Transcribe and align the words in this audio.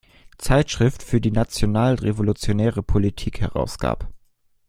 Zeitschrift 0.39 1.03
für 1.03 1.17
nationalrevolutionäre 1.19 2.81
Politik" 2.81 3.39
herausgab. 3.39 4.11